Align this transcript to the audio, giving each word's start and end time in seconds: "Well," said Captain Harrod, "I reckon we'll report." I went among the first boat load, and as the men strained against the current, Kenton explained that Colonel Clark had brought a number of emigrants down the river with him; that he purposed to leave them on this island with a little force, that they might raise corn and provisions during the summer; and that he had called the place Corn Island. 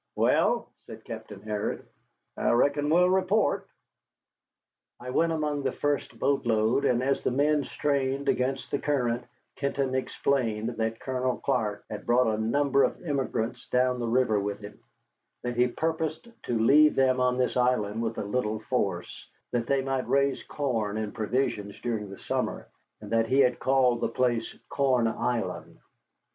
"Well," 0.15 0.67
said 0.87 1.03
Captain 1.05 1.43
Harrod, 1.43 1.85
"I 2.35 2.49
reckon 2.49 2.89
we'll 2.89 3.11
report." 3.11 3.67
I 4.99 5.11
went 5.11 5.31
among 5.31 5.61
the 5.61 5.71
first 5.73 6.17
boat 6.17 6.43
load, 6.43 6.85
and 6.85 7.03
as 7.03 7.21
the 7.21 7.29
men 7.29 7.63
strained 7.65 8.27
against 8.27 8.71
the 8.71 8.79
current, 8.79 9.23
Kenton 9.57 9.93
explained 9.93 10.69
that 10.77 10.99
Colonel 10.99 11.37
Clark 11.37 11.85
had 11.87 12.07
brought 12.07 12.25
a 12.33 12.41
number 12.41 12.81
of 12.83 12.99
emigrants 13.03 13.69
down 13.69 13.99
the 13.99 14.07
river 14.07 14.39
with 14.39 14.59
him; 14.61 14.79
that 15.43 15.55
he 15.55 15.67
purposed 15.67 16.27
to 16.45 16.57
leave 16.57 16.95
them 16.95 17.19
on 17.19 17.37
this 17.37 17.55
island 17.55 18.01
with 18.01 18.17
a 18.17 18.23
little 18.23 18.57
force, 18.57 19.29
that 19.51 19.67
they 19.67 19.83
might 19.83 20.09
raise 20.09 20.41
corn 20.41 20.97
and 20.97 21.13
provisions 21.13 21.79
during 21.79 22.09
the 22.09 22.17
summer; 22.17 22.67
and 23.01 23.11
that 23.11 23.27
he 23.27 23.39
had 23.41 23.59
called 23.59 24.01
the 24.01 24.09
place 24.09 24.57
Corn 24.67 25.05
Island. 25.07 25.77